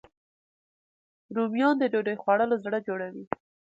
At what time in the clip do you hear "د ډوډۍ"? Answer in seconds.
1.79-2.15